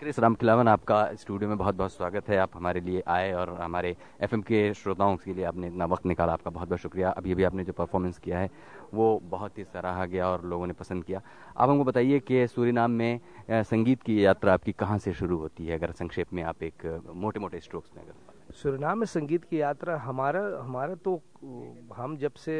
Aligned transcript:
Chris 0.00 0.18
Ram 0.18 0.34
Khilawan 0.34 0.68
आपका 0.68 0.96
studio 1.14 1.48
में 1.48 1.58
बहुत 1.58 1.74
बहुत 1.74 1.92
स्वागत 1.92 2.28
है। 2.28 2.36
आप 2.38 2.50
हमारे 2.54 2.80
लिए 2.80 3.02
आए 3.08 3.32
और 3.32 3.50
हमारे 3.60 3.94
एफएम 4.22 4.42
के 4.42 4.72
श्रोताओं 4.74 5.16
के 5.16 5.34
लिए 5.34 5.44
आपने 5.44 5.66
इतना 5.66 5.84
वक्त 5.84 6.06
निकाला। 6.06 6.32
आपका 6.32 6.50
बहुत 6.50 6.68
बहुत 6.68 6.80
शुक्रिया। 6.80 7.10
अभी 7.10 7.32
अभी 7.32 7.44
आपने 7.44 7.64
जो 7.64 7.72
परफॉर्मेंस 7.72 8.18
किया 8.18 8.38
है, 8.38 8.50
वो 8.94 9.20
बहुत 9.24 9.58
ही 9.58 9.64
सराहा 9.64 10.04
गया 10.04 10.28
और 10.28 10.44
लोगों 10.44 10.66
ने 10.66 10.72
पसंद 10.72 11.04
किया। 11.04 11.22
आप 11.56 11.68
हमको 11.68 11.84
बताइए 11.84 12.18
कि 12.20 12.46
सूरीनाम 12.46 12.90
में 12.90 13.20
संगीत 13.50 14.02
की 14.02 14.24
यात्रा 14.24 14.52
आपकी 14.54 14.72
कहाँ 14.74 14.98
से 14.98 15.12
शुरू 15.14 15.38
होती 15.38 15.66
है? 15.66 15.78
अगर 15.78 15.92
संक्षेप 15.92 16.32
में 16.32 16.42
आप 16.44 16.62
एक 16.62 16.86
मोटे 17.14 17.40
मोटे 17.40 17.60
स्ट्रोक्स 17.60 17.90
में 17.96 18.02
अगर 18.02 18.12
सूरीनाम 18.58 18.98
में 18.98 19.06
संगीत 19.06 19.44
की 19.44 19.60
यात्रा 19.60 19.96
हमारा 20.02 20.40
हमारा 20.60 20.94
तो 20.98 21.12
हम 21.94 22.16
जब 22.18 22.34
से 22.34 22.54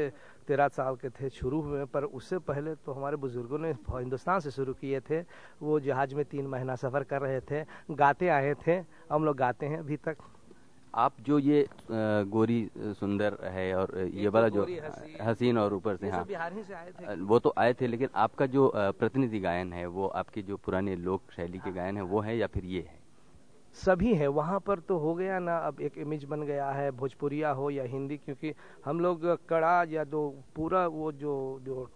तेरह 0.46 0.68
साल 0.70 0.96
के 0.96 1.08
थे 1.10 1.28
शुरू 1.28 1.60
हुए 1.60 1.84
पर 1.90 2.04
उससे 2.14 2.38
पहले 2.40 2.74
तो 2.86 2.92
हमारे 2.92 3.16
बुज़ुर्गों 3.18 3.58
ने 3.58 3.70
हिंदुस्तान 3.90 4.40
से 4.40 4.50
शुरू 4.50 4.72
किए 4.74 5.00
थे। 5.00 5.20
वो 5.58 5.80
जहाज़ 5.80 6.14
में 6.14 6.24
तीन 6.24 6.46
महीना 6.46 6.74
सफ़र 6.76 7.02
कर 7.04 7.20
रहे 7.22 7.40
थे 7.50 7.64
गाते 7.92 8.28
आए 8.28 8.54
थे 8.66 8.76
हम 9.10 9.24
लोग 9.24 9.36
गाते 9.36 9.66
हैं 9.66 9.78
अभी 9.78 9.96
तक। 9.98 10.16
आप 10.94 11.14
जो 11.20 11.38
ये 11.38 11.66
गोरी 12.30 12.60
सुंदर 13.00 13.36
है 13.44 13.74
और 13.76 13.96
ये 13.98 14.28
वाला 14.28 14.48
जो 14.48 14.66
हसीन। 15.22 15.58
और 15.58 15.74
ऊपर 15.74 15.96
से 15.96 16.10
हाँ। 16.10 16.24
बिहार 16.26 16.52
ही 16.52 16.62
से 16.62 16.74
आए 16.74 16.92
थे। 16.92 17.20
वो 17.24 17.38
तो 17.38 17.52
आए 17.58 17.74
थे 17.80 17.86
लेकिन 17.86 18.08
आपका 18.16 18.46
जो 18.46 18.70
प्रतिनिधि 18.76 19.40
गायन 19.40 19.72
है 19.72 19.86
वो 19.88 20.06
आपकी 20.22 20.42
जो 20.42 20.56
पुराने 20.58 20.96
लोक 20.98 21.36
शैली 21.36 21.58
के 21.58 21.72
गायन 21.72 21.96
है 21.96 22.02
वो 22.04 22.20
है 22.20 22.38
या 22.38 22.46
फिर 22.46 22.64
ये 22.66 22.80
है? 22.80 22.96
सभी 23.76 24.14
है। 24.14 24.26
वहाँ 24.28 24.58
पर 24.60 24.78
तो 24.78 24.96
हो 24.98 25.14
गया 25.14 25.38
ना, 25.38 25.56
अब 25.58 25.80
एक 25.80 25.98
इमेज 25.98 26.24
बन 26.24 26.42
गया 26.42 26.70
है, 26.70 26.90
भोजपुरिया 26.92 27.50
हो 27.50 27.70
या 27.70 27.84
हिंदी, 27.84 28.16
क्योंकि 28.16 28.52
हम 28.84 29.00
लोग 29.00 29.26
कड़ा 29.48 29.82
या 29.88 30.04
जो 30.04 30.28
पूरा 30.56 30.86
वो 30.86 31.12
जो 31.12 31.60
जो 31.62 31.88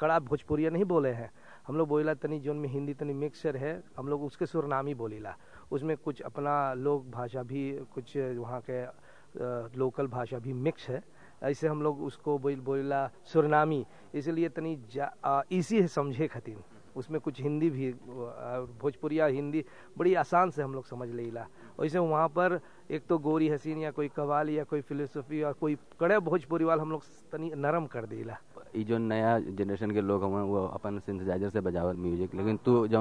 कड़ा 0.00 0.18
भोजपुरिया 0.20 0.70
नहीं 0.70 0.84
बोले 0.84 1.10
हैं। 1.10 1.30
हम 1.66 1.76
लोग 1.76 1.88
बोला 1.88 2.14
तनी 2.14 2.38
जोन 2.40 2.56
में 2.56 2.68
हिंदी 2.68 2.94
तनी 2.94 3.12
मिक्सर 3.14 3.56
है, 3.56 3.82
हम 3.96 4.08
लोग 4.08 4.22
उसके 4.24 4.46
सुरनाम 4.46 4.92
बोलीला। 4.94 5.36
उसमें 5.72 5.96
कुछ 5.96 6.20
अपना 6.22 6.74
लोक 6.74 7.06
भाषा 7.10 7.42
भी, 7.42 7.72
कुछ 7.94 8.16
वहाँ 8.16 8.60
के 8.68 8.84
लोकल 9.78 10.06
भाषा 10.06 10.38
भी 10.38 10.52
मिक्स 10.52 10.88
है। 10.88 11.02
ऐसे 11.42 11.68
हम 11.68 11.82
लोग 11.82 12.02
उसको 12.02 12.38
बोल 12.38 12.60
बोला 12.60 13.06
सुरनामी। 13.24 13.84
इसलिए 14.14 14.48
तनी 14.48 14.72
इसी 15.50 15.80
है 15.80 15.86
समझे 15.88 16.26
खतीन 16.28 16.58
उसमें 16.96 17.20
कुछ 17.20 17.40
हिंदी 17.42 17.70
भी 17.70 17.90
भोजपुरिया 18.80 19.26
हिंदी 19.26 19.64
बड़ी 19.98 20.14
आसान 20.22 20.50
से 20.50 20.62
हम 20.62 20.74
लोग 20.74 20.86
समझ 20.86 21.08
ला 21.10 21.46
वैसे 21.80 21.98
वहाँ 21.98 22.28
पर 22.28 22.60
एक 22.90 23.02
तो 23.08 23.18
गोरी 23.18 23.48
हसीन 23.48 23.78
या 23.78 23.90
कोई 23.90 24.08
कवाल 24.16 24.50
या 24.50 24.64
कोई 24.64 24.80
फिलोसफी 24.80 25.42
या 25.42 25.52
कोई 25.60 25.76
कड़े 26.00 26.18
भोजपुरी 26.20 26.64
वाल 26.64 26.80
हम 26.80 26.90
लोग 26.90 27.02
तनी 27.32 27.50
नरम 27.56 27.86
कर 27.86 28.06
देला। 28.06 28.36
ये 28.76 28.82
जो 28.84 28.98
नया 28.98 29.38
जनरेशन 29.52 29.90
के 29.90 30.00
लोग 30.00 30.22
हुए 30.22 30.42
वो 30.42 30.64
अपन 30.66 30.98
सिंथेसाइजर 31.06 31.50
से 31.50 31.60
बजावत 31.60 31.96
म्यूज़िक 31.96 32.34
लेकिन 32.34 32.56
तू 32.64 32.86
जो 32.88 33.00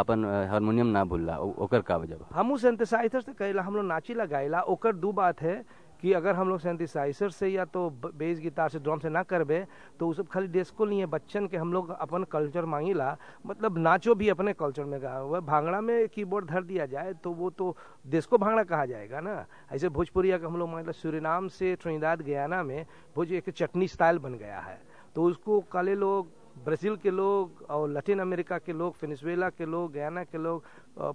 अपन 0.00 0.24
हारमोनियम 0.50 0.86
ना 0.86 1.04
भूलला 1.04 1.38
ओकर 1.38 1.80
का 1.82 1.96
वजह 1.96 2.34
हम 2.34 2.56
सिंथेसाइजर 2.56 3.20
से 3.20 3.32
कहला 3.32 3.62
हम 3.62 3.76
लोग 3.76 3.84
नाची 3.86 4.14
लगाइला 4.14 4.60
ओकर 4.74 4.96
दो 4.96 5.12
बात 5.12 5.40
है 5.42 5.62
कि 6.02 6.12
अगर 6.12 6.34
हम 6.34 6.48
लोग 6.48 6.60
सेंथिसाइजर 6.60 7.30
से 7.30 7.48
या 7.48 7.64
तो 7.66 7.88
बेस 8.04 8.38
गिटार 8.40 8.68
से 8.68 8.78
ड्रम 8.78 8.98
से 8.98 9.08
ना 9.08 9.22
करबे 9.22 9.64
तो 10.00 10.06
वो 10.06 10.12
सब 10.14 10.28
खाली 10.28 10.46
डेस्को 10.48 10.84
नहीं 10.84 10.98
है। 11.00 11.06
बच्चन 11.08 11.46
के 11.46 11.56
हम 11.56 11.72
लोग 11.72 11.90
अपन 11.90 12.24
कल्चर 12.32 12.64
मांगीला। 12.66 13.16
मतलब 13.46 13.78
नाचो 13.78 14.14
भी 14.14 14.28
अपने 14.28 14.52
कल्चर 14.54 14.84
में 14.84 15.00
गा 15.02 15.14
हुआ 15.14 15.40
भांगड़ा 15.42 15.80
में 15.80 16.08
कीबोर्ड 16.08 16.46
धर 16.46 16.62
दिया 16.64 16.86
जाए 16.86 17.12
तो 17.14 17.32
वो 17.32 17.50
तो 17.52 17.76
डेस्को 18.06 18.38
भांगड़ा 18.38 18.62
कहा 18.64 18.84
जाएगा 18.86 19.20
ना। 19.20 19.44
ऐसे 19.72 19.88
भोजपुरिया 19.90 20.38
का 20.38 20.46
हम 20.46 20.56
लोग 20.56 20.68
मतलब 20.70 20.94
सूरीनाम 20.94 21.48
से 21.50 21.74
ट्रिनिदाद 21.76 22.22
गयाना 22.22 22.62
में 22.62 22.84
भोज 23.16 23.32
एक 23.32 23.50
चटनी 23.50 23.88
स्टाइल 23.88 24.18
बन 24.18 24.34
गया 24.34 24.58
है। 24.60 24.78
तो 25.14 25.24
उसको 25.24 25.60
काले 25.72 25.94
लोग, 25.94 26.28
ब्राज़ील 26.64 26.96
के 26.96 27.10
लोग 27.10 27.64
और 27.70 27.88
लैटिन 27.90 28.18
अमेरिका 28.20 28.58
के 28.58 28.72
लोग 28.72 28.94
फिनिसवेला 28.96 29.48
के 29.50 29.64
लोग, 29.66 29.92
गयाना 29.92 30.24
के 30.24 30.38
लोग 30.38 30.64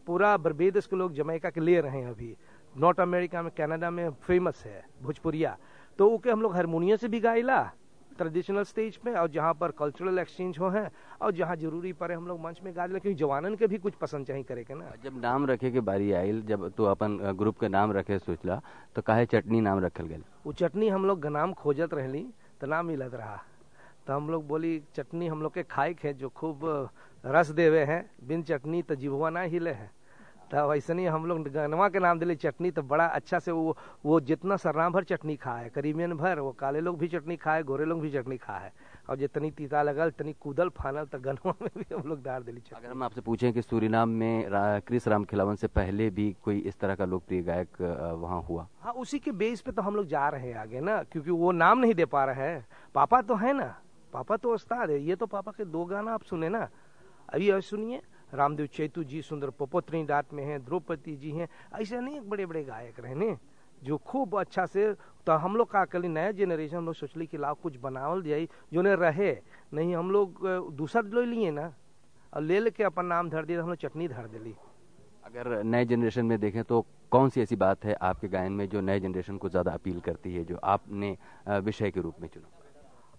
पूरा 0.05 0.35
बर्बेदस 0.37 0.87
के 0.87 0.95
लोग 0.95 1.13
जमैका 1.13 1.49
के 1.49 1.61
ले 1.61 1.79
रहे 1.81 1.99
हैं 1.99 2.09
अभी। 2.09 2.35
नॉर्थ 2.75 2.99
अमेरिका 2.99 3.41
में 3.41 3.51
कनाडा 3.57 3.89
में 3.89 4.09
फ़ेमस 4.23 4.63
है 4.65 4.83
भोजपुरिया। 5.03 5.57
तो 5.99 6.09
ओके 6.09 6.31
हम 6.31 6.41
लोग 6.41 6.53
हारमोनियम 6.55 6.97
से 6.97 7.07
भी 7.07 7.19
गाइला 7.19 7.63
ट्रेडिशनल 8.17 8.63
स्टेज 8.63 8.95
पे 8.97 9.11
और 9.13 9.29
जहाँ 9.29 9.53
पर 9.53 9.71
कल्चरल 9.79 10.19
एक्सचेंज 10.19 10.57
हो 10.59 10.69
है 10.69 10.89
और 11.21 11.31
जहाँ 11.35 11.55
ज़रूरी 11.55 11.91
पड़े 11.93 12.15
हम 12.15 12.27
लोग 12.27 12.39
मंच 12.43 12.59
में 12.63 12.71
गा 12.75 12.87
क्योंकि 12.87 13.13
जवानन 13.13 13.55
के 13.55 13.67
भी 13.67 13.77
कुछ 13.77 13.93
पसंद 14.01 14.27
चाहिए 14.27 14.43
करे 14.43 14.63
के 14.63 14.73
ना। 14.73 14.91
जब 15.03 15.19
नाम 15.21 15.45
रखे 15.45 15.71
के 15.71 15.79
बारी 15.81 16.11
आई 16.11 16.41
जब 16.47 16.67
तो 16.77 16.85
अपन 16.85 17.17
ग्रुप 17.37 17.59
के 17.59 17.67
नाम 17.69 17.91
रखे 17.93 18.19
सोचला 18.19 18.61
तो 18.95 19.01
काहे 19.01 19.25
चटनी 19.25 19.61
नाम 19.61 19.79
रखल 19.85 20.05
गया 20.05 20.19
वो 20.45 20.53
चटनी 20.53 20.89
हम 20.89 21.05
लोग 21.05 21.25
नाम 21.27 21.53
खोजत 21.53 21.93
रहली 21.93 22.25
तो 22.61 22.67
नाम 22.67 22.85
मिलत 22.85 23.13
रहा। 23.13 23.41
तो 24.07 24.13
हम 24.13 24.29
लोग 24.29 24.47
बोली 24.47 24.79
चटनी 24.95 25.27
हम 25.27 25.41
लोग 25.41 25.53
के 25.53 25.63
खाइक 25.65 25.99
है 26.03 26.13
जो 26.13 26.29
खूब 26.31 26.59
रस 27.25 27.49
देवे 27.51 27.83
हैं 27.85 28.03
बिन 28.27 28.43
चटनी 28.43 28.81
तो 28.81 28.95
जिभुआ 28.95 29.29
ना 29.29 29.41
हिले 29.43 29.71
है। 29.71 29.89
तो 30.55 30.67
वैसे 30.67 30.93
नहीं 30.93 31.07
हम 31.07 31.25
लोग 31.25 31.47
गनवा 31.51 31.87
के 31.91 31.99
नाम 31.99 32.19
दिले 32.19 32.35
चटनी 32.39 32.69
तो 32.71 32.81
बड़ा 32.81 33.05
अच्छा 33.19 33.39
से 33.39 33.51
वो 33.51 33.75
वो 34.05 34.19
जितना 34.23 34.55
सरना 34.55 34.89
भर 34.89 35.03
चटनी 35.03 35.35
खा 35.35 35.53
है 35.53 35.69
करीबियन 35.69 36.13
भर 36.15 36.39
वो 36.39 36.51
काले 36.55 36.79
लोग 36.79 36.97
भी 36.99 37.07
चटनी 37.11 37.35
खाए 37.35 37.63
गोरे 37.63 37.85
लोग 37.85 38.01
भी 38.01 38.11
चटनी 38.11 38.37
खा 38.39 38.55
है 38.55 38.71
और 39.09 39.17
जितनी 39.17 39.51
तीता 39.51 39.81
लगल 39.83 40.09
तनी 40.15 40.33
कूदल 40.39 40.69
फानल 40.79 41.05
तो 41.11 41.19
गनवा 41.19 41.53
में 41.61 41.69
भी 41.77 41.85
हम 41.95 42.07
लोग 42.07 42.23
डाल 42.23 42.43
दिली 42.43 42.61
अगर 42.75 42.89
हम 42.89 43.03
आपसे 43.03 43.21
पूछें 43.21 43.51
कि 43.53 43.61
सूरीनाम 43.61 44.09
में 44.09 44.47
क्रिस 44.87 45.07
राम 45.07 45.23
खिलावन 45.27 45.55
से 45.55 45.67
पहले 45.75 46.09
भी 46.15 46.31
कोई 46.43 46.59
इस 46.71 46.79
तरह 46.79 46.95
का 46.95 47.05
लोकप्रिय 47.05 47.41
गायक 47.43 47.81
वहाँ 48.15 48.41
हुआ? 48.41 48.67
हाँ 48.81 48.93
उसी 48.93 49.19
के 49.19 49.31
बेस 49.33 49.61
पे 49.61 49.71
तो 49.71 49.81
हम 49.81 49.95
लोग 49.95 50.07
जा 50.07 50.27
रहे 50.29 50.47
हैं 50.47 50.57
आगे 50.57 50.79
ना 50.79 51.01
क्योंकि 51.11 51.31
वो 51.31 51.51
नाम 51.51 51.79
नहीं 51.79 51.93
दे 51.93 52.05
पा 52.07 52.25
रहे 52.25 52.49
हैं। 52.49 52.65
पापा 52.95 53.21
तो 53.21 53.35
है 53.35 53.53
ना 53.53 53.73
पापा 54.13 54.37
तो 54.37 54.53
उस्ताद 54.53 54.89
है 54.89 55.03
ये 55.03 55.15
तो 55.15 55.25
पापा 55.27 55.51
के 55.51 55.65
दो 55.67 55.85
गाना 55.85 56.13
आप 56.13 56.23
सुने 56.23 56.49
ना 56.49 56.67
अभी 57.29 57.49
और 57.51 57.61
सुनिए। 57.61 58.01
रामदेव 58.35 58.67
चैतु 58.67 59.03
जी, 59.03 59.21
सुंदर 59.21 59.49
पोपोत्री 59.51 60.03
डाट 60.05 60.33
में 60.33 60.43
हैं, 60.43 60.63
द्रौपदी 60.65 61.15
जी 61.15 61.31
हैं, 61.31 61.47
ऐसे 61.73 61.99
नहीं 61.99 62.19
बड़े 62.21 62.45
बड़े 62.45 62.63
गायक 62.63 62.99
रहे 62.99 63.15
ने 63.15 63.35
जो 63.81 63.97
खूब 63.99 64.37
अच्छा 64.39 64.65
से 64.65 64.93
तो 65.27 65.31
हम 65.35 65.55
लोग 65.55 65.69
का 65.71 65.83
कल 65.85 66.05
नया 66.07 66.31
जनरेशन 66.33 66.77
हम 66.77 66.85
लोग 66.85 66.95
सोचली 66.95 67.25
कि 67.27 67.37
लाओ 67.37 67.55
कुछ 67.63 67.77
बनावल 67.79 68.21
जाए 68.23 68.47
जो 68.73 68.81
ने 68.81 68.95
रहे, 68.95 69.31
नहीं 69.73 69.95
हम 69.95 70.11
लोग 70.11 70.47
दूसरा 70.73 71.01
ले 71.13 71.25
लिए 71.25 71.51
ना, 71.51 71.73
और 72.33 72.41
ले 72.41 72.59
लेके 72.59 72.83
अपन 72.83 73.05
नाम 73.05 73.29
धर 73.29 73.45
दिया 73.45 73.61
हम 73.61 73.69
लोग 73.69 73.77
चटनी 73.77 74.07
धर 74.07 74.27
दिली। 74.29 74.55
अगर 75.25 75.63
नए 75.63 75.85
जनरेशन 75.85 76.25
में 76.25 76.39
देखें 76.39 76.63
तो 76.63 76.85
कौन 77.11 77.29
सी 77.29 77.41
ऐसी 77.41 77.55
बात 77.55 77.85
है 77.85 77.93
आपके 78.01 78.27
गायन 78.27 78.51
में, 78.51 78.67
जो 78.69 78.81
नए 78.81 78.99
जनरेशन 78.99 79.37
को 79.37 79.49
ज़्यादा 79.49 79.71
अपील 79.73 79.99
करती 79.99 80.33
है, 80.33 80.43
जो 80.43 80.59
आपने 80.65 81.17
विषय 81.49 81.91
के 81.91 82.01
रूप 82.01 82.21
में 82.21 82.27
चुना? 82.27 82.47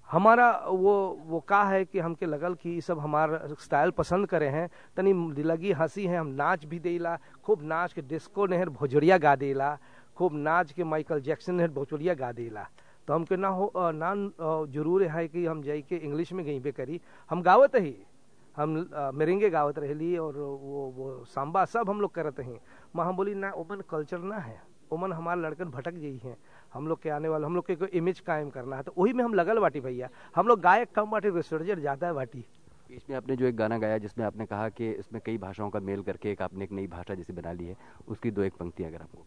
हमारा 0.09 0.51
वो 0.61 0.95
वो 1.27 1.41
का 1.41 1.63
है 1.65 1.85
कि 1.85 1.99
हमके 1.99 2.27
लगल 2.27 2.55
कि 2.55 2.81
सब 2.81 2.99
हमारा 2.99 3.41
स्टाइल 3.61 3.91
पसंद 3.93 4.27
करे 4.27 4.49
हैं, 4.49 4.69
तनी 4.97 5.43
लगी 5.43 5.73
हँसी 5.73 6.07
है, 6.07 6.19
हम 6.19 6.27
नाच 6.29 6.65
भी 6.65 6.79
देला 6.79 7.17
खूब 7.45 7.63
नाच 7.65 7.93
के 7.93 8.03
डिस्को 8.05 8.47
नेहर 8.47 8.69
भोजड़िया 8.71 9.19
गा 9.19 9.35
देला 9.37 9.77
खूब 10.17 10.35
नाच 10.35 10.73
के 10.73 10.85
माइकल 10.85 11.21
जैक्सन 11.21 11.55
नेहर 11.55 11.71
भोजड़िया 11.71 12.15
गा 12.15 12.31
देला 12.33 12.67
तो 13.09 13.15
हमके 13.15 13.37
ना 13.37 13.49
हो 13.49 13.71
ना 13.77 14.15
ज़रूर 14.73 15.03
है 15.07 15.27
कि 15.29 15.45
हम 15.47 15.63
जाई 15.63 15.83
के 15.89 15.97
इंग्लिश 15.97 16.33
में 16.33 16.45
गई 16.45 16.61
पे 16.61 16.73
करी। 16.73 17.01
हम 17.31 17.43
गावत 17.43 17.75
ही 17.77 17.95
हम 18.57 18.71
मेरेंगे 19.15 19.51
गावत 19.51 19.79
रहली 19.79 20.17
और 20.17 20.37
वो 20.37 20.93
वो 20.97 21.25
सांबा 21.27 21.65
सब 21.65 21.91
हम 21.91 22.01
लोग 22.01 22.15
करते 22.15 22.43
हैं 22.43 22.59
माँ 22.97 23.15
बोली, 23.15 23.35
ना, 23.35 23.51
ओमन 23.53 23.83
कल्चर 23.91 24.19
ना 24.21 24.37
है, 24.37 24.61
ओमन 24.93 25.13
हमारे 25.13 25.41
लड़कन 25.41 25.71
भटक 25.71 25.95
गई 25.95 26.17
हैं। 26.25 26.37
हम 26.73 26.89
लोग 26.89 27.03
के 27.03 27.11
आने 27.11 27.29
वाले 27.29 27.47
हम 27.47 27.55
लोग 27.55 27.67
के 27.71 27.97
इमेज 27.99 28.21
कायम 28.21 28.51
करना 28.51 28.77
है 28.77 28.83
तो 28.83 28.95
वही 28.99 29.13
में 29.13 29.25
हम 29.25 29.35
लगल 29.35 29.59
बाटी 29.59 29.81
भैया। 29.81 30.09
हम 30.37 30.47
लोग 30.49 30.61
गायक 30.61 30.93
कम 30.95 31.11
बाटी 31.11 31.31
रिसर्जर 31.31 31.81
ज़्यादा 31.81 32.07
है 32.07 32.13
बाटी 32.13 32.45
इसमें 32.91 33.17
आपने 33.17 33.37
जो 33.37 33.47
एक 33.47 33.57
गाना 33.57 33.79
गाया 33.79 33.99
जिसमें 33.99 34.25
आपने 34.27 34.47
कहा 34.47 34.69
कि 34.71 34.91
इसमें 34.91 35.21
कई 35.27 35.39
भाषाओं 35.39 35.71
का 35.71 35.81
मेल 35.81 36.03
करके 36.03 36.31
एक 36.33 36.43
आपने 36.43 36.65
एक 36.65 36.73
नई 36.73 36.87
भाषा 36.89 37.15
जैसे 37.15 37.33
बना 37.33 37.53
ली 37.53 37.67
है 37.67 37.77
उसकी 38.09 38.31
दो 38.31 38.43
एक 38.43 38.55
पंक्ति 38.57 38.85
अगर 38.85 39.03
आपको 39.03 39.27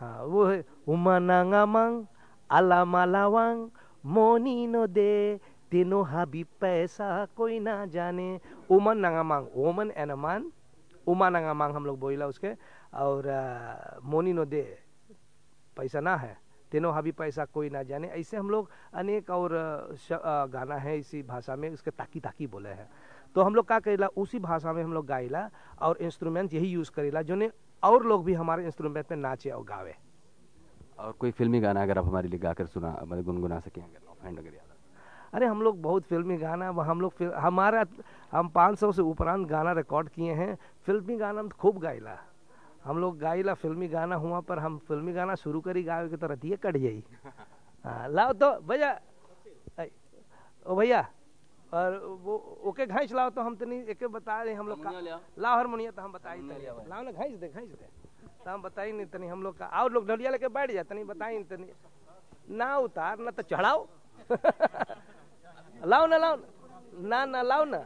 हाँ 0.00 0.24
वो 0.24 0.44
है 0.46 0.64
उमानांगामंग 0.88 2.04
अलामालावांग 2.50 3.68
मोनी 4.04 4.66
नो 4.66 4.86
दे 4.88 5.40
तीनों 5.70 6.04
हाबी 6.06 6.42
पैसा 6.60 7.24
कोई 7.36 7.58
ना 7.58 7.84
जाने। 7.86 8.28
उमन 8.70 8.98
नंगामांग 8.98 9.46
ओमन 9.56 9.90
एनमान 9.96 10.50
उमा 11.06 11.28
नांगा 11.30 11.54
मांग 11.54 11.74
हम 11.74 11.86
लोग 11.86 11.98
बोला 12.00 12.26
उसके 12.26 12.52
और 12.94 13.28
मोनी 14.04 14.32
नो 14.32 14.44
दे 14.44 14.62
पैसा 15.76 16.00
ना 16.00 16.16
है। 16.16 16.36
तीनों 16.74 16.92
हाबी 16.94 17.12
पैसा 17.14 17.44
कोई 17.54 17.70
ना 17.70 17.82
जाने। 17.86 18.08
ऐसे 18.10 18.36
हम 18.36 18.50
लोग 18.50 18.70
अनेक 18.94 19.30
और 19.30 19.50
गाना 20.52 20.76
है 20.76 20.98
इसी 20.98 21.22
भाषा 21.24 21.56
में 21.56 21.68
उसके 21.70 21.90
ताकी 21.92 22.20
ताकी 22.20 22.46
बोले 22.50 22.68
हैं। 22.70 22.88
तो 23.34 23.42
हम 23.42 23.54
लोग 23.54 23.66
क्या 23.66 23.78
करेला 23.80 24.06
उसी 24.16 24.38
भाषा 24.40 24.72
में 24.72 24.82
हम 24.82 24.92
लोग 24.92 25.06
गाइला 25.06 25.48
और 25.82 25.98
इंस्ट्रूमेंट 26.02 26.54
यही 26.54 26.66
यूज़ 26.68 26.90
करेला 26.90 27.22
जो 27.22 27.34
ने 27.34 27.50
और 27.82 28.04
लोग 28.06 28.24
भी 28.24 28.34
हमारे 28.34 28.64
इंस्ट्रूमेंट 28.64 29.10
में 29.10 29.18
नाचे 29.18 29.50
और 29.50 29.64
गावे। 29.64 29.94
और 30.98 31.12
कोई 31.12 31.30
फिल्मी 31.30 31.60
गाना 31.60 31.82
अगर 31.82 31.98
आप 31.98 32.06
हमारे 32.06 32.28
लिए 32.28 32.38
गाकर 32.40 32.66
सुना 32.66 32.90
मतलब 33.02 33.24
गुनगुना 33.24 33.58
सके 33.60 33.80
अगर 33.80 34.62
अरे 35.34 35.46
हम 35.46 35.62
लोग 35.62 35.80
बहुत 35.82 36.02
फिल्मी 36.04 36.36
गाना 36.38 36.68
हम 36.82 37.00
लोग 37.00 37.22
हमारा 37.36 37.84
हम 38.32 38.48
500 38.48 38.90
से 38.92 39.02
उपरांत 39.02 39.46
गाना 39.48 39.72
रिकॉर्ड 39.72 40.08
किए 40.08 40.32
हैं। 40.32 40.56
फिल्मी 40.86 41.16
गाना 41.16 41.40
हम 41.40 41.48
खूब 41.60 41.78
गाइला 41.78 42.18
हम 42.84 42.98
लोग 42.98 43.18
गाइला 43.18 43.54
फिल्मी 43.60 43.88
गाना 43.88 44.16
हुआ 44.22 44.40
पर 44.48 44.58
हम 44.58 44.78
फिल्मी 44.88 45.12
गाना 45.12 45.34
शुरू 45.42 45.60
करी 45.66 45.82
गावे 45.82 46.08
के 46.08 46.16
तो 46.16 46.26
रतिये 46.26 46.56
कट 46.64 46.76
जाई। 46.76 47.02
हाँ 47.84 48.08
लाओ 48.08 48.32
तो 48.40 48.50
भैया। 48.68 48.90
ओ 50.66 50.74
भैया 50.76 51.00
और 51.74 51.96
वो 52.24 52.34
ओके 52.68 52.86
घाइस 52.86 53.12
लाओ 53.12 53.30
तो 53.36 53.40
हम 53.42 53.56
तनी 53.56 53.76
एके 53.92 54.06
बता 54.06 54.42
रहे 54.42 54.54
हम 54.54 54.68
लोग 54.68 54.82
का। 54.84 54.90
लाओ 55.38 55.56
हारमोनिया 55.56 55.90
तो 55.90 56.02
हम 56.02 56.12
बताई 56.12 56.38
हारमोनिया 56.38 56.72
ले 56.72 56.78
तनी 56.78 56.88
लाओ 56.90 57.02
ना 57.02 57.10
घाइस 57.12 57.38
दे 57.40 57.48
घाइस 57.48 57.68
दे। 57.68 57.88
तो 58.44 58.50
हम 58.50 58.62
बताई 58.62 58.92
नहीं 58.92 59.06
तनी 59.12 59.26
हम 59.28 59.42
लोग 59.42 59.58
का 59.58 59.66
आओ 59.66 59.88
लोग 59.88 60.06
ढलिया 60.08 60.30
लेके 60.30 60.48
बैठ 60.48 60.70
जा 60.72 60.82
तनी 60.88 61.04
बताई 61.04 61.34
नहीं 61.34 61.44
तनी। 61.44 61.68
ना 62.56 62.76
उतार 62.78 63.18
ना 63.18 63.30
तो 63.30 63.42
चढ़ाओ। 63.42 63.86
लाओ 65.90 66.06
ना 66.06 66.16
लाओ 66.16 66.36
ना। 66.36 67.24
ना 67.24 67.42
लाओ 67.42 67.64
ना। 67.64 67.84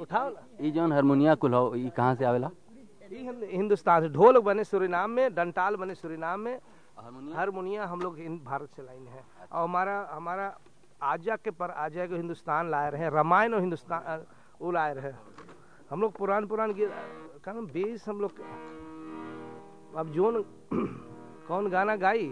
उठाओ 0.00 0.28
ना। 0.30 0.40
ई 0.60 0.70
जौन 0.70 0.92
हारमोनिया 0.92 1.34
कुल 1.42 1.54
हो 1.54 1.74
ई 1.76 1.88
कहाँ 1.96 2.14
से 2.14 2.24
आवेला? 2.24 2.46
ये 2.46 2.65
हिंदुस्तान 3.10 4.02
से। 4.02 4.08
ढोल 4.08 4.38
बने 4.40 4.64
सुरीनाम 4.64 5.10
में 5.10 5.34
डंटाल 5.34 5.76
बने 5.76 5.94
सुरीनाम 5.94 6.40
में। 6.40 6.58
हारमोनिया 7.36 7.84
हम 7.86 8.00
लोग 8.00 8.18
भारत 8.44 8.68
से 8.76 8.82
लाइन 8.82 9.06
है। 9.06 9.22
और 9.52 9.62
हमारा 9.62 10.08
हमारा 10.12 10.56
आजा 11.02 11.36
के 11.36 11.50
पर 11.50 11.70
आजा 11.70 12.06
के 12.06 12.14
हिंदुस्तान 12.14 12.70
लाए 12.70 12.90
रहे 12.90 13.08
रामायण 13.10 13.54
और 13.54 13.60
हिंदुस्तान 13.60 14.24
वो 14.60 14.70
लाए 14.72 14.94
रहे 14.94 15.12
हम 15.90 16.00
लोग 16.00 16.16
पुरान 16.16 16.46
पुरान 16.46 16.72
गे- 16.74 16.90
का 17.44 17.52
बेस 17.52 18.08
हम 18.08 18.20
लोग 18.20 18.40
अब 19.96 20.08
जोन 20.12 20.42
कौन 21.48 21.68
गाना 21.70 21.96
गाई? 21.96 22.26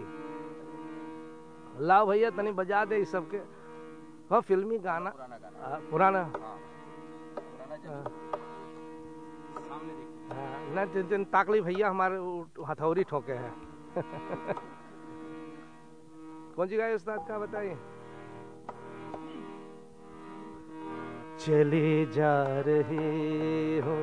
लाओ 1.87 2.05
भैया 2.07 2.29
तनी 2.29 2.51
बजा 2.51 2.83
दे 2.85 2.97
इस 2.97 3.11
सबके 3.11 3.37
हाँ 4.31 4.41
फिल्मी 4.41 4.77
गाना 4.79 5.09
पुराना 5.09 5.37
गाना। 5.37 5.75
अ, 5.75 5.79
पुराना। 5.91 6.23
पुराना 7.37 8.34
हाँ। 10.31 10.35
सामने 10.35 10.85
देखिए 10.85 10.85
हाँ, 10.85 10.85
न 10.85 10.91
जिन 10.93 11.07
जिन 11.07 11.23
ताकली 11.23 11.61
भैया 11.61 11.89
हमारे 11.89 12.17
वो 12.17 12.65
हथौड़ी 12.69 13.03
ठोके 13.03 13.33
हैं। 13.33 13.53
कौन 16.55 16.67
सी 16.67 16.77
गाय 16.77 16.93
उस्ताद 16.95 17.25
का 17.27 17.39
बताइए। 17.39 17.77
चली 21.39 22.05
जा 22.05 22.45
रही 22.59 23.79
हो 23.79 23.97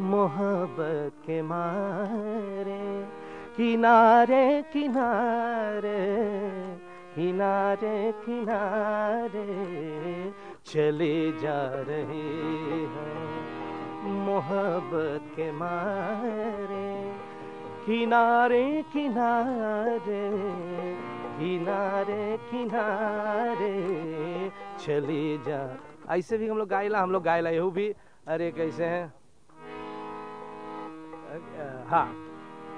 मोहब्बत 0.00 1.12
के 1.26 1.42
मारे 1.42 3.08
किनारे 3.56 4.62
किनारे 4.62 5.98
किनारे 7.14 8.12
किनारे। 8.12 9.46
चली 10.64 11.32
जा 11.32 11.70
रही 11.70 12.84
हैं। 12.84 13.33
मोहब्बत 14.34 15.30
के 15.36 15.50
मारे, 15.52 16.86
किनारे 17.86 18.64
किनारे 18.92 20.22
किनारे 21.38 22.36
किनारे 22.50 23.74
चली 24.80 25.38
जा। 25.38 25.60
ऐसे 26.10 26.38
भी 26.38 26.48
हम 26.48 26.58
लोग 26.58 26.68
गायला, 26.68 27.00
हम 27.00 27.10
लोग 27.10 27.22
गायला 27.22 27.50
यू 27.50 27.70
भी, 27.70 27.88
अरे 28.26 28.50
कैसे 28.50 28.84
हैं? 28.84 29.06
हाँ। 31.86 32.23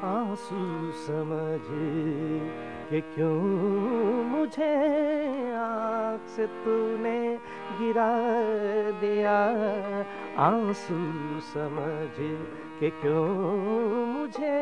आँसू 0.05 0.93
समझ 0.93 1.61
के 2.91 3.01
क्यों 3.01 4.25
मुझे 4.25 4.75
आँख 5.53 6.29
से 6.29 6.47
तूने 6.47 7.37
गिरा 7.79 8.11
दिया? 9.01 9.37
आँसू 10.39 10.99
समझ 11.41 12.17
के 12.81 12.91
क्यों 12.91 13.27
मुझे 14.07 14.53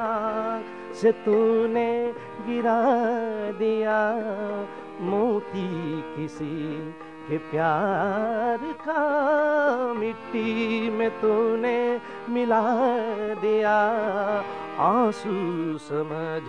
आँख 0.00 0.94
से 0.94 1.12
तूने 1.12 2.12
गिरा 2.46 2.80
दिया? 3.58 3.98
मोती 5.00 5.68
किसी 6.16 6.54
के 7.28 7.38
प्यार 7.38 8.58
का 8.82 9.02
मिट्टी 9.92 10.90
में 10.90 11.10
तूने 11.20 12.00
मिला 12.28 12.62
दिया। 13.34 13.76
आँसू 14.78 15.78
समझ 15.78 16.42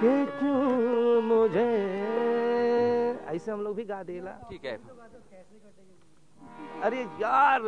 के 0.00 0.14
क्यों 0.26 1.22
मुझे? 1.22 1.70
ऐसे 3.28 3.50
हम 3.50 3.60
लोग 3.62 3.76
भी 3.76 3.84
गा 3.84 4.02
देला। 4.02 4.30
ठीक 4.50 4.64
है। 4.64 4.78
अरे 6.82 7.00
यार 7.20 7.60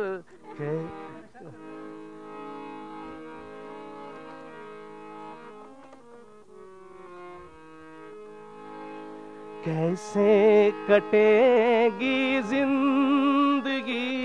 कैसे 9.65 10.29
कटेगी 10.89 12.41
ज़िंदगी 12.41 14.15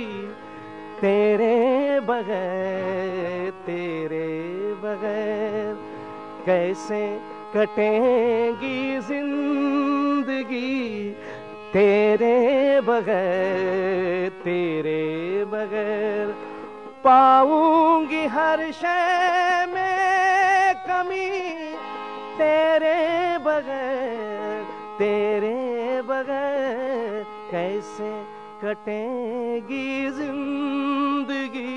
तेरे 1.01 1.57
बगैर 2.01 3.51
तेरे 3.67 4.29
बगैर? 4.85 5.75
कैसे 6.47 7.03
कटेगी 7.57 8.81
ज़िंदगी 9.09 10.73
तेरे 11.73 12.37
बगैर 12.89 14.29
तेरे 14.45 15.05
बगैर? 15.53 16.35
पाऊँगी 17.05 18.25
हर 18.37 18.71
शय 18.81 19.67
में 19.75 20.75
कमी 20.89 21.31
तेरे 22.39 22.99
बगैर। 23.47 24.06
तेरे 24.99 26.03
बगैर 26.03 27.25
कैसे 27.51 28.11
कटेगी 28.63 30.11
ज़िंदगी? 30.11 31.75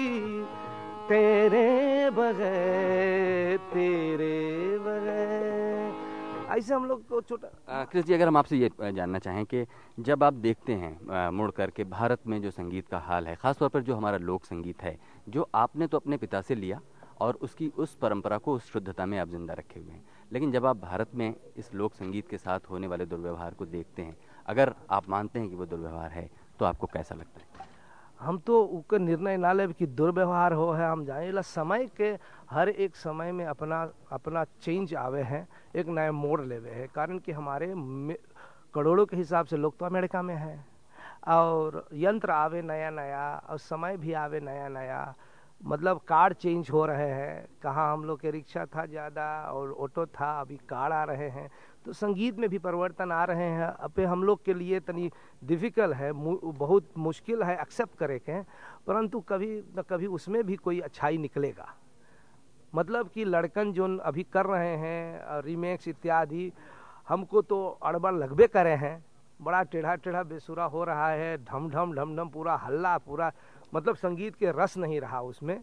तेरे 1.10 2.10
बगैर 2.12 3.57
तेरे 3.74 4.77
बगैर। 4.80 6.57
ऐसे 6.57 6.74
हम 6.74 6.86
लोग 6.86 7.07
को 7.07 7.21
छोटा 7.21 7.83
कृष्ण 7.83 8.07
जी, 8.07 8.13
अगर 8.13 8.27
हम 8.27 8.38
आपसे 8.38 8.57
ये 8.57 8.69
जानना 8.81 9.19
चाहें 9.19 9.45
कि 9.45 9.65
जब 10.00 10.24
आप 10.24 10.33
देखते 10.36 10.74
हैं 10.74 11.30
मुड़ 11.31 11.50
करके 11.51 11.83
भारत 11.86 12.27
में 12.27 12.42
जो 12.42 12.51
संगीत 12.51 12.88
का 12.88 13.00
हाल 13.00 13.27
है, 13.27 13.36
खासतौर 13.36 13.69
पर 13.69 13.81
जो 13.81 13.95
हमारा 13.95 14.18
लोक 14.19 14.45
संगीत 14.45 14.81
है, 14.83 14.98
जो 15.30 15.50
आपने 15.56 15.88
तो 15.88 15.98
अपने 15.98 16.18
पिता 16.18 16.42
से 16.42 16.56
लिया 16.56 16.80
और 17.22 17.38
उसकी 17.42 17.68
उस 17.77 17.95
परंपरा 18.01 18.38
को 18.38 18.54
उस 18.56 18.72
शुद्धता 18.74 19.06
में 19.06 19.18
आप 19.19 19.30
ज़िंदा 19.30 19.54
रखे 19.54 19.80
हुए 19.80 19.92
हैं। 19.92 20.04
लेकिन 20.31 20.52
जब 20.52 20.66
आप 20.66 20.78
भारत 20.78 21.16
में 21.16 21.34
इस 21.58 21.74
लोक 21.74 21.94
संगीत 21.94 22.28
के 22.30 22.38
साथ 22.38 22.70
होने 22.70 22.88
वाले 22.88 23.06
दुर्व्यवहार 23.06 23.54
को 23.54 23.66
देखते 23.66 24.02
हैं, 24.02 24.16
अगर 24.46 24.74
आप 24.92 25.10
मानते 25.10 25.40
हैं 25.40 25.50
कि 25.50 25.56
वो 25.56 25.66
दुर्व्यवहार 25.66 26.12
है 26.12 26.30
तो 26.60 26.66
आपको 26.66 26.88
कैसा 26.88 27.16
लगता 27.16 27.40
है? 27.40 27.68
हम 28.20 28.38
तो 28.38 28.62
उके 28.62 28.98
निर्णय 29.00 29.38
ना 29.38 29.52
ले 29.54 29.68
कि 29.70 29.86
दुर्व्यवहार 29.88 30.54
हो 30.54 30.72
है, 30.72 30.90
हम 30.92 31.06
ला 31.08 31.42
समय 31.42 31.86
के 31.98 32.10
हर 32.52 32.70
एक 32.70 32.96
समय 32.96 33.31
में 33.31 33.46
अपना 33.46 33.82
अपना 34.12 34.44
चेंज 34.62 34.96
आवे 34.96 35.22
हैं, 35.24 35.48
एक 35.75 35.88
नया 35.88 36.12
मोड़ 36.12 36.42
लेवे 36.42 36.70
है। 36.70 36.88
कारण 36.88 37.20
कि 37.20 37.32
हमारे 37.32 37.74
करोड़ों 38.74 39.06
के 39.06 39.18
हिसाब 39.18 39.46
से 39.46 39.58
लोग 39.58 39.77
तो 39.77 39.86
अमेरिका 39.86 40.22
में 40.22 40.36
हैं। 40.36 40.68
और 41.30 41.88
यंत्र 41.94 42.32
आवे 42.32 42.62
नया 42.62 42.89
नया 42.89 43.24
और 43.50 43.58
समय 43.60 43.98
भी 43.98 44.13
आवे 44.15 44.39
नया 44.39 44.68
नया 44.70 45.01
मतलब 45.62 46.00
कार 46.08 46.34
चेंज 46.34 46.70
हो 46.70 46.86
रहे 46.86 47.10
हैं। 47.10 47.48
कहाँ 47.63 47.92
हम 47.94 48.04
लोग 48.06 48.20
के 48.20 48.32
रिक्शा 48.32 48.66
था 48.66 48.86
ज़्यादा 48.86 49.25
और 49.51 49.72
ऑटो 49.74 50.06
था, 50.06 50.39
अभी 50.42 50.58
कार 50.70 50.92
आ 50.92 51.04
रहे 51.04 51.30
हैं। 51.30 51.50
तो 51.86 51.94
संगीत 51.94 52.38
में 52.39 52.50
भी 52.50 52.58
परिवर्तन 52.60 53.12
आ 53.12 53.24
रहे 53.24 53.50
हैं। 53.50 53.68
अब 53.68 54.00
हम 54.01 54.24
लोग 54.24 54.44
के 54.46 54.54
लिए 54.54 54.80
तनी 54.80 55.10
डिफ़िकल्ट 55.42 55.96
है 55.96 56.12
बहुत 56.13 56.89
मुश्किल 56.98 57.44
है 57.44 57.60
एक्सेप्ट 57.62 57.98
करे 58.00 58.18
के, 58.20 58.42
परंतु 58.88 59.20
कभी 59.30 59.51
न 59.78 59.84
कभी 59.89 60.08
उसमें 60.10 60.44
भी 60.46 60.56
कोई 60.58 60.80
अच्छाई 60.80 61.18
निकलेगा। 61.18 61.68
मतलब 62.74 63.10
कि 63.10 63.25
लड़कन 63.25 63.72
जो 63.74 63.98
अभी 64.00 64.24
कर 64.24 64.46
रहे 64.46 64.75
हैं 64.78 65.42
रीमेक्स 65.44 65.88
इत्यादि, 65.88 66.51
हमको 67.10 67.42
तो 67.42 67.66
अड़बड़ 67.84 68.13
लगबे 68.13 68.48
करे 68.48 68.74
हैं। 68.78 69.04
बड़ा 69.39 69.62
टेढ़ा 69.63 69.96
टेढ़ा 69.96 70.22
बेसुरा 70.24 70.63
हो 70.66 70.84
रहा 70.84 71.10
है 71.10 71.38
ढम 71.39 71.70
ढम 71.70 71.94
ढम 71.96 72.16
ढम 72.16 72.30
पूरा 72.30 72.56
हल्ला, 72.58 72.98
पूरा 72.98 73.32
मतलब 73.74 73.96
संगीत 73.96 74.36
के 74.36 74.52
रस 74.52 74.78
नहीं 74.78 75.00
रहा 75.02 75.22
उसमें, 75.22 75.60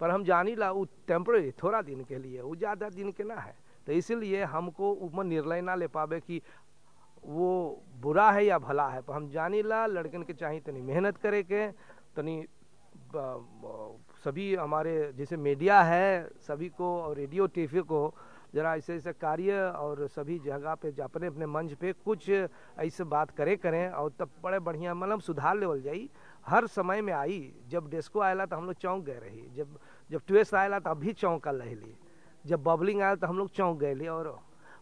पर 0.00 0.10
हम 0.10 0.24
जानी 0.24 0.54
ला, 0.56 0.70
वो 0.70 0.84
टेम्प्रेरी 1.08 1.50
थोड़ा 1.62 1.82
दिन 1.82 2.04
के 2.04 2.18
लिए, 2.18 2.40
वो 2.40 2.54
ज़्यादा 2.56 2.88
दिन 2.90 3.10
के 3.12 3.24
ना 3.24 3.34
है। 3.34 3.54
तो 3.86 3.92
इसीलिए 3.92 4.42
हमको 4.44 4.92
ऊपर 5.02 5.24
निर्णय 5.24 5.60
ना 5.60 5.74
ले 5.74 5.86
पावे 5.86 6.20
कि 6.20 6.40
वो 7.24 7.82
बुरा 8.02 8.30
है 8.30 8.44
या 8.44 8.58
भला 8.58 8.88
है, 8.88 9.00
पर 9.02 9.14
हम 9.14 9.28
जानी 9.30 9.62
ला, 9.62 9.86
लड़कन 9.86 10.22
के 10.22 10.32
चाहिए 10.32 10.60
तनी 10.60 10.82
मेहनत 10.82 11.16
करे 11.16 11.42
के, 11.42 11.66
तनी 12.16 12.44
सभी 14.24 14.54
हमारे, 14.54 15.12
जैसे 15.12 15.36
मीडिया 15.36 15.80
है, 15.82 16.28
सभी 16.40 16.68
को, 16.68 16.96
और 17.02 17.16
रेडियो 17.16 17.46
टीवी 17.46 17.80
को 17.82 18.14
जरा 18.52 18.74
ऐसे 18.76 18.94
ऐसे 18.94 19.12
कार्य 19.14 19.60
और 19.76 20.06
सभी 20.08 20.38
जगह 20.38 20.74
पे 20.74 20.92
अपने 21.02 21.26
अपने 21.26 21.46
मंच 21.46 21.72
पे 21.74 21.92
कुछ 22.04 22.28
ऐसे 22.30 23.04
बात 23.06 23.30
करे, 23.30 23.56
करें 23.56 23.88
और 23.90 24.12
तब 24.18 24.30
बड़े 24.42 24.58
बढ़िया 24.60 24.94
मतलब 24.94 25.20
सुधार 25.20 25.56
लेवल 25.56 25.82
जाई। 25.82 26.08
हर 26.46 26.66
समय 26.66 27.00
में 27.02 27.12
आई, 27.12 27.52
जब 27.68 27.90
डेस्को 27.90 28.20
आयला 28.20 28.46
तो 28.46 28.56
हम 28.56 28.66
लोग 28.66 28.74
चौंक 28.74 29.04
गए 29.04 29.18
रही 29.18 29.48
जब 29.56 29.78
जब 30.10 30.20
ट्वेस्ट 30.26 30.54
आयला 30.54 30.78
तो 30.78 30.90
अभी 30.90 31.12
चौंकल 31.14 31.56
रही 31.56 31.94
जब 32.44 32.62
बबलिंग 32.62 33.02
आया 33.02 33.14
तो 33.14 33.26
हम 33.26 33.38
लोग 33.38 33.50
चौंक 33.50 33.78
गए 33.78 34.06
और 34.08 34.38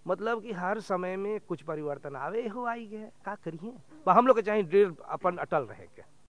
मतलब 0.07 0.43
कि 0.43 0.53
हर 0.53 0.81
समय 0.81 1.17
में 1.17 1.41
कुछ 1.41 1.63
परिवर्तन 1.63 2.17
आवे, 2.17 2.47
हो 2.49 2.65
आई 2.65 2.87
गए, 2.87 3.11
का 3.25 3.35
करिए? 3.35 3.73
हम 4.09 4.27
लोग 4.27 4.37
के 4.37 4.43
चाहिए 4.43 4.85
अपन 5.09 5.37
अटल 5.37 5.63
रहे 5.63 5.87
के। 5.87 6.03